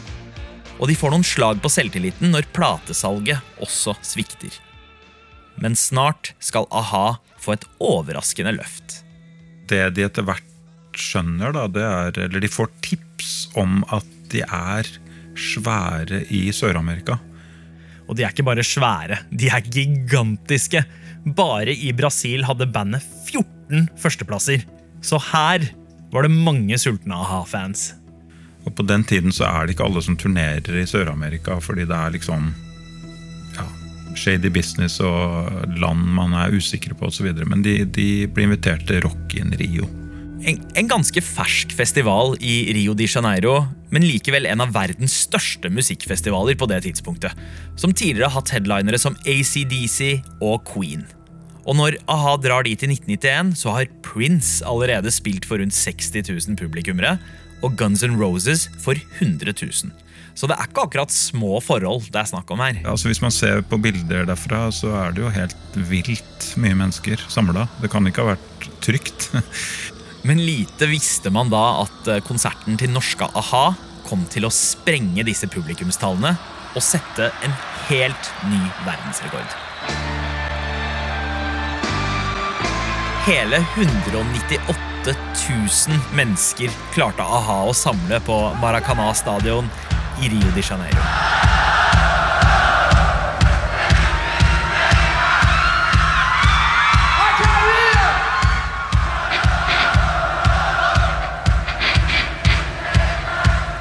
Og 0.79 0.87
de 0.91 0.95
får 0.99 1.13
noen 1.13 1.25
slag 1.27 1.59
på 1.63 1.71
selvtilliten 1.71 2.31
når 2.33 2.47
platesalget 2.55 3.63
også 3.63 3.95
svikter. 4.03 4.51
Men 5.59 5.75
snart 5.79 6.33
skal 6.43 6.67
a-ha 6.71 7.19
få 7.39 7.55
et 7.55 7.65
overraskende 7.83 8.53
løft. 8.55 9.01
Det 9.71 9.81
de 9.95 10.05
etter 10.07 10.27
hvert 10.27 10.45
skjønner, 10.99 11.53
da, 11.55 11.67
det 11.71 11.83
er 11.85 12.23
Eller 12.25 12.43
de 12.43 12.51
får 12.51 12.71
tips 12.83 13.49
om 13.59 13.83
at 13.95 14.07
de 14.31 14.43
er 14.43 14.87
svære 15.39 16.25
i 16.35 16.49
Sør-Amerika. 16.55 17.19
Og 18.09 18.17
de 18.17 18.25
er 18.25 18.33
ikke 18.33 18.47
bare 18.47 18.65
svære, 18.65 19.21
de 19.31 19.51
er 19.53 19.63
gigantiske. 19.63 20.83
Bare 21.25 21.75
i 21.75 21.91
Brasil 21.93 22.45
hadde 22.47 22.69
bandet 22.71 23.03
14 23.27 23.89
førsteplasser. 23.99 24.63
Så 25.01 25.19
her 25.31 25.67
var 26.13 26.25
det 26.25 26.33
mange 26.33 26.77
sultne 26.81 27.15
a-ha-fans. 27.15 27.93
Og 28.65 28.73
på 28.75 28.85
den 28.87 29.03
tiden 29.07 29.33
så 29.35 29.47
er 29.47 29.65
det 29.65 29.75
ikke 29.75 29.85
alle 29.87 30.03
som 30.03 30.17
turnerer 30.19 30.81
i 30.81 30.87
Sør-Amerika, 30.89 31.59
fordi 31.63 31.85
det 31.89 31.95
er 31.95 32.15
liksom 32.15 32.49
ja, 33.55 33.67
shady 34.19 34.51
business 34.53 34.99
og 35.03 35.69
land 35.79 36.03
man 36.17 36.35
er 36.37 36.55
usikre 36.55 36.97
på 36.97 37.09
osv. 37.09 37.31
Men 37.47 37.63
de, 37.65 37.81
de 37.85 38.09
blir 38.27 38.49
invitert 38.49 38.85
til 38.89 39.03
Rock 39.05 39.37
in 39.39 39.55
Rio. 39.59 39.87
En, 40.39 40.59
en 40.79 40.87
ganske 40.87 41.21
fersk 41.23 41.73
festival 41.75 42.37
i 42.39 42.71
Rio 42.75 42.93
de 42.95 43.07
Janeiro, 43.09 43.65
men 43.91 44.05
likevel 44.07 44.47
en 44.47 44.63
av 44.63 44.71
verdens 44.71 45.15
største 45.25 45.71
musikkfestivaler 45.73 46.55
på 46.59 46.67
det 46.71 46.79
tidspunktet, 46.85 47.35
som 47.75 47.91
tidligere 47.91 48.29
har 48.29 48.39
hatt 48.39 48.53
headlinere 48.55 48.99
som 49.01 49.17
ACDC 49.27 50.21
og 50.39 50.63
Queen. 50.69 51.03
Og 51.67 51.75
når 51.75 51.99
a-ha 52.09 52.37
drar 52.41 52.63
dit 52.65 52.79
i 52.79 52.87
1991, 52.87 53.51
så 53.59 53.75
har 53.75 53.91
Prince 54.05 54.63
allerede 54.65 55.11
spilt 55.13 55.45
for 55.45 55.59
rundt 55.59 55.75
60 55.75 56.23
000 56.31 56.59
publikummere, 56.59 57.17
og 57.59 57.75
Guns 57.75 58.05
N' 58.07 58.15
Roses 58.17 58.69
for 58.79 58.95
100 59.19 59.51
000. 59.51 59.91
Så 60.39 60.47
det 60.47 60.55
er 60.55 60.69
ikke 60.69 60.85
akkurat 60.87 61.11
små 61.11 61.57
forhold 61.59 62.05
det 62.13 62.21
er 62.21 62.29
snakk 62.29 62.47
om 62.53 62.61
her. 62.63 62.77
Altså 62.87 63.09
Hvis 63.09 63.19
man 63.19 63.33
ser 63.35 63.59
på 63.67 63.79
bilder 63.81 64.23
derfra, 64.29 64.69
så 64.71 64.93
er 65.01 65.11
det 65.11 65.25
jo 65.25 65.31
helt 65.35 65.79
vilt 65.89 66.45
mye 66.55 66.77
mennesker 66.79 67.19
samla. 67.27 67.67
Det 67.83 67.91
kan 67.91 68.07
ikke 68.07 68.23
ha 68.23 68.37
vært 68.37 68.69
trygt. 68.85 69.29
Men 70.21 70.45
lite 70.45 70.85
visste 70.85 71.29
man 71.29 71.51
da 71.51 71.63
at 71.83 72.07
eh, 72.11 72.23
konserten 72.25 72.77
til 72.79 72.91
norske 72.91 73.27
a-ha 73.39 73.69
kom 74.09 74.25
til 74.31 74.47
å 74.47 74.53
sprenge 74.53 75.23
disse 75.27 75.47
publikumstallene 75.51 76.33
og 76.75 76.83
sette 76.83 77.29
en 77.45 77.55
helt 77.87 78.31
ny 78.49 78.59
verdensrekord. 78.85 79.55
Hele 83.29 83.61
198 83.77 85.13
000 85.13 86.01
mennesker 86.17 86.73
klarte 86.95 87.23
a-ha 87.23 87.61
å 87.69 87.77
samle 87.77 88.19
på 88.25 88.41
Maracana 88.59 89.11
stadion 89.15 89.69
i 90.19 90.33
Rio 90.33 90.55
de 90.57 90.65
Janeiro. 90.65 91.48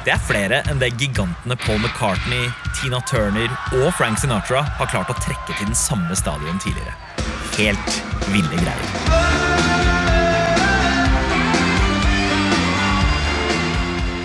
Det 0.09 0.15
er 0.15 0.21
flere 0.25 0.57
enn 0.71 0.79
det 0.81 0.87
gigantene 0.97 1.53
Paul 1.61 1.83
McCartney, 1.83 2.47
Tina 2.73 2.97
Turner 3.05 3.51
og 3.77 3.91
Frank 3.93 4.17
Sinatra 4.17 4.63
har 4.79 4.87
klart 4.89 5.11
å 5.13 5.15
trekke 5.21 5.53
til 5.53 5.67
den 5.67 5.75
samme 5.77 6.15
stadion 6.17 6.57
tidligere. 6.57 6.95
Helt 7.53 7.97
ville 8.33 8.57
greier. 8.57 8.87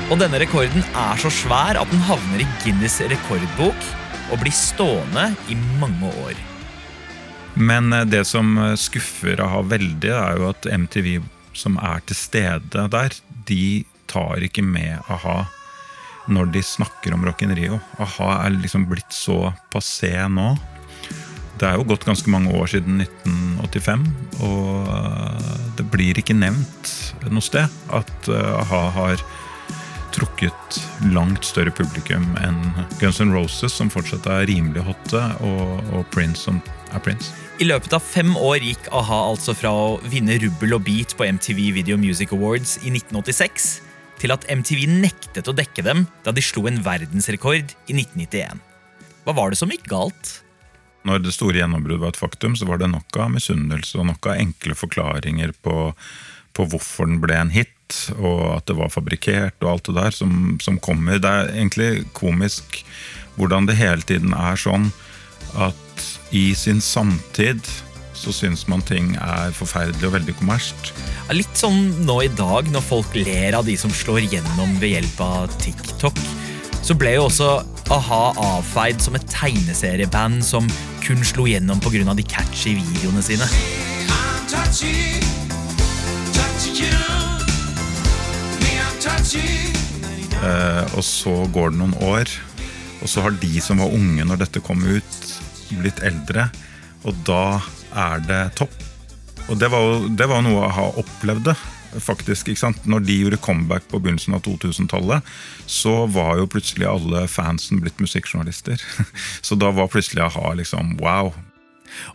Og 0.08 0.22
denne 0.22 0.40
rekorden 0.40 0.80
er 0.88 1.20
så 1.20 1.28
svær 1.28 1.76
at 1.76 1.92
den 1.92 2.00
havner 2.08 2.40
i 2.40 2.46
Guinness 2.62 2.96
rekordbok 3.12 3.84
og 4.32 4.40
blir 4.40 4.56
stående 4.56 5.26
i 5.52 5.58
mange 5.82 6.14
år. 6.22 6.40
Men 7.60 7.92
eh, 7.92 8.06
det 8.08 8.22
som 8.30 8.56
eh, 8.56 8.72
skuffer 8.80 9.36
a-ha 9.44 9.60
veldig, 9.68 10.14
er 10.16 10.40
jo 10.40 10.48
at 10.48 10.64
MTV 10.64 11.18
som 11.52 11.76
er 11.76 12.00
til 12.08 12.16
stede 12.22 12.86
der, 12.96 13.18
de 13.52 13.84
tar 14.08 14.48
ikke 14.48 14.64
med 14.64 15.04
a-ha 15.12 15.42
når 16.30 16.52
de 16.54 16.62
snakker 16.64 17.14
om 17.14 17.24
Rock 17.26 17.44
in 17.44 17.54
Rio. 17.56 17.80
A-ha 18.00 18.30
er 18.44 18.56
liksom 18.56 18.86
blitt 18.90 19.12
så 19.14 19.52
passé 19.72 20.14
nå. 20.30 20.54
Det 21.60 21.68
er 21.68 21.78
jo 21.78 21.86
gått 21.86 22.06
ganske 22.06 22.30
mange 22.32 22.50
år 22.56 22.72
siden 22.72 22.98
1985, 23.04 24.06
og 24.42 24.88
det 25.78 25.86
blir 25.92 26.18
ikke 26.18 26.36
nevnt 26.36 26.90
noe 27.30 27.44
sted 27.44 27.70
at 27.94 28.28
uh, 28.28 28.58
a-ha 28.60 28.82
har 28.96 29.22
trukket 30.14 30.78
langt 31.14 31.46
større 31.46 31.72
publikum 31.74 32.26
enn 32.42 32.58
Guns 33.00 33.20
N' 33.22 33.32
Roses, 33.34 33.74
som 33.74 33.90
fortsatt 33.90 34.26
er 34.30 34.46
rimelig 34.50 34.84
hotte, 34.86 35.22
og, 35.46 35.80
og 35.94 36.04
Prince, 36.14 36.44
som 36.46 36.60
er 36.94 37.02
Prince. 37.02 37.32
I 37.62 37.68
løpet 37.68 37.94
av 37.94 38.02
fem 38.02 38.34
år 38.38 38.62
gikk 38.66 38.88
a-ha 38.94 39.20
altså 39.30 39.54
fra 39.54 39.70
å 39.70 39.88
vinne 40.10 40.38
rubbel 40.42 40.74
og 40.74 40.84
beat 40.86 41.14
på 41.18 41.26
MTV 41.26 41.68
Video 41.76 41.98
Music 41.98 42.34
Awards 42.34 42.76
i 42.82 42.90
1986, 42.90 43.68
til 44.20 44.34
at 44.34 44.46
MTV 44.50 44.86
nektet 44.90 45.48
å 45.50 45.56
dekke 45.56 45.84
dem 45.86 46.06
da 46.24 46.32
de 46.34 46.44
slo 46.44 46.66
en 46.70 46.80
verdensrekord 46.84 47.74
i 47.88 47.96
1991. 47.96 48.62
Hva 49.24 49.34
var 49.36 49.52
det 49.52 49.60
som 49.60 49.72
gikk 49.72 49.86
galt? 49.90 50.38
Når 51.04 51.20
det 51.20 51.34
store 51.36 51.60
gjennombruddet 51.60 52.00
var 52.00 52.14
et 52.14 52.20
faktum, 52.20 52.54
så 52.56 52.68
var 52.68 52.80
det 52.80 52.88
nok 52.92 53.16
av 53.20 53.32
misunnelse 53.34 53.98
og 54.00 54.08
nok 54.08 54.30
av 54.30 54.40
enkle 54.40 54.76
forklaringer 54.78 55.52
på, 55.64 55.90
på, 56.56 56.66
hvorfor 56.72 57.10
den 57.10 57.20
ble 57.20 57.36
en 57.36 57.52
hit, 57.52 57.72
og 58.16 58.40
at 58.54 58.68
det 58.70 58.78
var 58.78 58.92
fabrikkert 58.92 59.58
og 59.60 59.74
alt 59.74 59.90
det 59.90 59.96
der 59.98 60.16
som, 60.16 60.56
som 60.64 60.80
kommer. 60.80 61.20
Det 61.20 61.28
er 61.28 61.52
egentlig 61.52 62.06
komisk 62.16 62.80
hvordan 63.36 63.68
det 63.68 63.76
hele 63.76 64.04
tiden 64.06 64.32
er 64.36 64.56
sånn 64.60 64.88
at 65.60 66.06
i 66.34 66.48
sin 66.56 66.80
samtid 66.82 67.60
så 68.24 68.32
syns 68.32 68.64
man 68.70 68.82
ting 68.84 69.12
er 69.20 69.52
forferdelig 69.56 70.08
og 70.08 70.16
veldig 70.16 70.34
kommersielt. 70.38 70.92
Litt 71.34 71.58
sånn 71.58 71.90
nå 72.08 72.18
i 72.24 72.32
dag, 72.32 72.70
når 72.72 72.84
folk 72.84 73.16
ler 73.18 73.56
av 73.58 73.68
de 73.68 73.76
som 73.80 73.92
slår 73.92 74.24
gjennom 74.32 74.78
ved 74.80 74.96
hjelp 74.96 75.22
av 75.24 75.52
TikTok, 75.60 76.20
så 76.84 76.96
ble 77.00 77.14
jo 77.16 77.28
også 77.28 77.50
a-ha 77.94 78.22
avfeid 78.40 79.00
som 79.00 79.16
et 79.16 79.24
tegneserieband 79.32 80.44
som 80.44 80.68
kun 81.04 81.24
slo 81.24 81.46
gjennom 81.48 81.80
pga. 81.84 82.14
de 82.16 82.24
catchy 82.24 82.74
videoene 82.76 83.22
sine. 83.24 83.48
Eh, 90.44 90.84
og 90.96 91.04
så 91.04 91.32
går 91.52 91.72
det 91.72 91.80
noen 91.80 91.96
år, 92.04 92.28
og 93.00 93.08
så 93.08 93.24
har 93.24 93.36
de 93.40 93.60
som 93.64 93.80
var 93.80 93.92
unge 93.96 94.24
når 94.28 94.44
dette 94.44 94.60
kom 94.64 94.84
ut, 94.84 95.16
blitt 95.80 96.04
eldre. 96.04 96.50
Og 97.04 97.16
da 97.24 97.60
er 97.94 98.22
det 98.26 98.42
topp. 98.58 98.74
Og 99.50 99.58
det 99.60 99.68
var, 99.72 99.84
jo, 99.84 100.12
det 100.16 100.28
var 100.30 100.44
noe 100.44 100.66
å 100.66 100.74
ha 100.74 100.90
opplevde. 101.00 101.56
faktisk, 101.94 102.48
ikke 102.50 102.58
sant? 102.58 102.86
Når 102.90 103.04
de 103.06 103.14
gjorde 103.20 103.38
comeback 103.38 103.84
på 103.86 104.00
begynnelsen 104.02 104.34
av 104.34 104.40
2000-tallet, 104.42 105.22
så 105.70 106.08
var 106.10 106.40
jo 106.40 106.48
plutselig 106.50 106.88
alle 106.90 107.28
fansen 107.30 107.78
blitt 107.84 108.00
musikkjournalister. 108.02 108.82
Så 109.46 109.54
da 109.54 109.70
var 109.70 109.92
plutselig 109.92 110.24
a-ha 110.24 110.56
liksom 110.58 110.96
wow. 110.98 111.30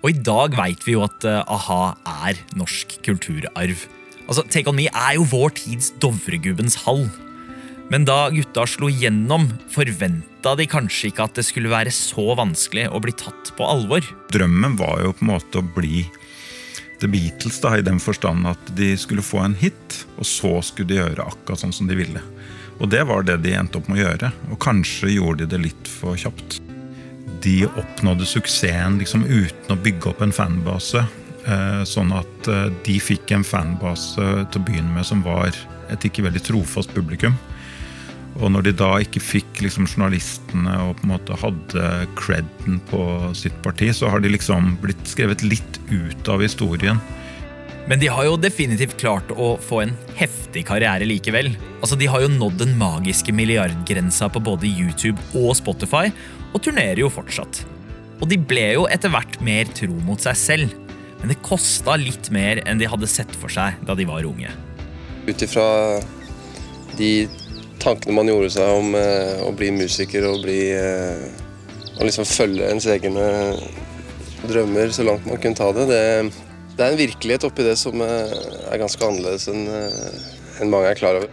Og 0.04 0.10
i 0.12 0.20
dag 0.20 0.58
veit 0.60 0.84
vi 0.84 0.98
jo 0.98 1.06
at 1.06 1.24
eh, 1.24 1.40
a-ha 1.48 1.96
er 2.28 2.42
norsk 2.60 2.98
kulturarv. 3.06 3.86
Altså, 4.28 4.44
Take 4.52 4.68
On 4.68 4.76
Me 4.76 4.90
er 4.92 5.16
jo 5.16 5.24
vår 5.32 5.56
tids 5.62 5.94
Dovregubbens 6.04 6.82
hall. 6.84 7.08
Men 7.90 8.04
da 8.06 8.28
gutta 8.34 8.68
slo 8.70 8.92
gjennom, 8.92 9.48
forventa 9.74 10.29
de 10.44 10.68
kanskje 10.70 11.10
ikke 11.10 11.26
at 11.26 11.36
det 11.40 11.46
skulle 11.48 11.72
være 11.72 11.92
så 11.94 12.32
vanskelig 12.40 12.88
å 12.92 13.02
bli 13.04 13.14
tatt 13.20 13.52
på 13.58 13.68
alvor. 13.68 14.06
Drømmen 14.32 14.78
var 14.80 15.02
jo 15.04 15.14
på 15.16 15.26
en 15.26 15.34
måte 15.34 15.60
å 15.60 15.70
bli 15.76 16.06
The 17.00 17.08
Beatles, 17.08 17.60
da, 17.64 17.78
i 17.78 17.84
den 17.86 18.00
forstand 18.00 18.48
at 18.48 18.72
de 18.76 18.92
skulle 19.00 19.24
få 19.24 19.40
en 19.44 19.56
hit, 19.60 20.02
og 20.20 20.28
så 20.28 20.58
skulle 20.66 20.92
de 20.92 21.00
gjøre 21.00 21.28
akkurat 21.32 21.62
sånn 21.62 21.76
som 21.76 21.88
de 21.88 21.96
ville. 22.00 22.24
Og 22.80 22.92
det 22.92 23.04
var 23.08 23.24
det 23.28 23.40
de 23.44 23.54
endte 23.56 23.80
opp 23.80 23.88
med 23.92 24.00
å 24.00 24.06
gjøre, 24.06 24.32
og 24.52 24.60
kanskje 24.64 25.14
gjorde 25.14 25.46
de 25.46 25.54
det 25.54 25.62
litt 25.68 25.92
for 25.92 26.20
kjapt. 26.20 26.60
De 27.44 27.62
oppnådde 27.70 28.28
suksessen 28.28 29.00
liksom 29.00 29.24
uten 29.28 29.76
å 29.76 29.80
bygge 29.80 30.12
opp 30.12 30.24
en 30.24 30.36
fanbase. 30.36 31.06
Eh, 31.48 31.84
sånn 31.88 32.12
at 32.16 32.50
eh, 32.52 32.68
de 32.84 32.98
fikk 33.04 33.32
en 33.36 33.48
fanbase 33.48 34.26
til 34.52 34.60
å 34.60 34.66
begynne 34.68 34.92
med 34.96 35.08
som 35.08 35.24
var 35.24 35.56
et 35.90 36.04
ikke 36.08 36.26
veldig 36.28 36.44
trofast 36.46 36.92
publikum. 36.96 37.36
Og 38.40 38.52
når 38.54 38.70
de 38.70 38.76
da 38.80 38.90
ikke 39.04 39.22
fikk 39.24 39.64
liksom 39.66 39.88
journalistene 39.90 40.76
og 40.86 41.00
på 41.00 41.08
en 41.08 41.12
måte 41.12 41.38
hadde 41.42 41.88
creden 42.20 42.80
på 42.88 43.02
sitt 43.36 43.56
parti, 43.66 43.92
så 43.96 44.12
har 44.12 44.24
de 44.24 44.32
liksom 44.32 44.78
blitt 44.84 45.02
skrevet 45.12 45.44
litt 45.44 45.80
ut 45.92 46.32
av 46.32 46.44
historien. 46.46 47.02
Men 47.90 48.00
de 48.00 48.08
har 48.12 48.28
jo 48.28 48.38
definitivt 48.38 49.00
klart 49.02 49.32
å 49.34 49.56
få 49.66 49.82
en 49.84 49.96
heftig 50.20 50.62
karriere 50.70 51.08
likevel. 51.10 51.52
Altså, 51.82 51.98
De 51.98 52.08
har 52.08 52.22
jo 52.22 52.32
nådd 52.32 52.60
den 52.62 52.76
magiske 52.78 53.34
milliardgrensa 53.34 54.30
på 54.30 54.44
både 54.46 54.70
YouTube 54.70 55.18
og 55.34 55.56
Spotify, 55.58 56.12
og 56.54 56.62
turnerer 56.64 57.02
jo 57.02 57.10
fortsatt. 57.10 57.64
Og 58.20 58.30
de 58.30 58.38
ble 58.38 58.68
jo 58.76 58.86
etter 58.92 59.12
hvert 59.12 59.40
mer 59.42 59.68
tro 59.74 59.96
mot 60.06 60.22
seg 60.22 60.38
selv, 60.38 60.78
men 61.20 61.34
det 61.34 61.42
kosta 61.44 61.98
litt 62.00 62.30
mer 62.32 62.62
enn 62.70 62.80
de 62.80 62.88
hadde 62.88 63.10
sett 63.10 63.32
for 63.42 63.52
seg 63.52 63.80
da 63.88 63.96
de 63.98 64.08
var 64.08 64.28
unge. 64.28 64.52
Ut 65.28 65.44
ifra 65.44 65.66
de 67.00 67.28
tankene 67.82 68.16
man 68.16 68.30
gjorde 68.30 68.52
seg 68.54 68.80
om 68.80 68.96
eh, 68.98 69.40
å 69.46 69.52
bli 69.56 69.72
musiker 69.76 70.28
og 70.30 70.44
bli 70.46 70.60
eh, 70.76 71.26
Å 72.00 72.06
liksom 72.08 72.28
følge 72.28 72.70
ens 72.72 72.88
egne 72.88 73.26
drømmer 74.48 74.94
så 74.96 75.04
langt 75.04 75.26
man 75.28 75.40
kunne 75.42 75.58
ta 75.58 75.68
det. 75.76 75.90
Det, 75.90 76.00
det 76.78 76.86
er 76.86 76.94
en 76.94 77.02
virkelighet 77.02 77.44
oppi 77.50 77.66
det 77.68 77.76
som 77.80 78.00
eh, 78.06 78.38
er 78.72 78.80
ganske 78.80 79.04
annerledes 79.04 79.50
enn 79.52 79.66
en 80.60 80.72
mange 80.72 80.92
er 80.92 81.00
klar 81.00 81.20
over. 81.20 81.32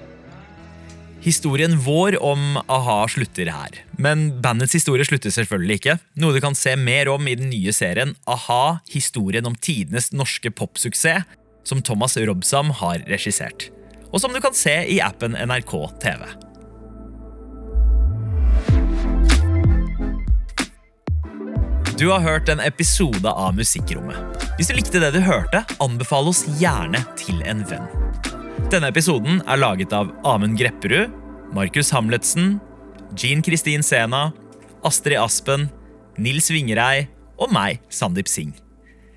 Historien 1.27 1.73
vår 1.83 2.19
om 2.23 2.59
a-ha 2.71 2.99
slutter 3.11 3.51
her. 3.51 3.81
Men 3.99 4.29
bandets 4.43 4.77
historie 4.79 5.07
slutter 5.07 5.35
selvfølgelig 5.35 5.81
ikke. 5.81 5.97
Noe 6.23 6.37
du 6.37 6.43
kan 6.43 6.55
se 6.59 6.77
mer 6.79 7.11
om 7.11 7.27
i 7.27 7.35
den 7.39 7.51
nye 7.51 7.75
serien 7.75 8.15
A-ha 8.31 8.79
historien 8.93 9.47
om 9.49 9.59
tidenes 9.59 10.13
norske 10.15 10.53
popsuksess, 10.55 11.27
som 11.67 11.83
Thomas 11.83 12.15
Robsam 12.19 12.71
har 12.79 13.03
regissert. 13.11 13.73
Og 14.17 14.21
som 14.23 14.33
du 14.33 14.41
kan 14.41 14.55
se 14.57 14.73
i 14.89 14.97
appen 15.05 15.35
NRK 15.37 15.73
TV. 16.01 16.23
Du 22.01 22.09
har 22.09 22.25
hørt 22.25 22.49
en 22.49 22.61
episode 22.65 23.29
av 23.29 23.53
Musikkrommet. 23.57 24.17
Hvis 24.57 24.73
du 24.73 24.77
likte 24.79 25.01
det 25.05 25.13
du 25.13 25.21
hørte, 25.21 25.61
anbefal 25.85 26.33
oss 26.33 26.47
gjerne 26.61 27.03
til 27.21 27.45
en 27.45 27.61
venn. 27.69 27.85
Denne 28.73 28.89
episoden 28.89 29.43
er 29.45 29.61
laget 29.61 29.93
av 29.93 30.09
Amund 30.25 30.57
Grepperud, 30.57 31.13
Markus 31.53 31.93
Hamletsen, 31.93 32.57
Jean 33.21 33.45
Kristin 33.45 33.85
Sena, 33.85 34.31
Astrid 34.85 35.21
Aspen, 35.21 35.69
Nils 36.17 36.49
Vingerei 36.53 37.05
og 37.37 37.53
meg, 37.53 37.85
Sandeep 37.93 38.33
Singh. 38.33 38.66